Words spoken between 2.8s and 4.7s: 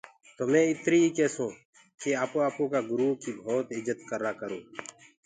گُرئو ڪي ڀوت اِجت ڪررآ ڪرو۔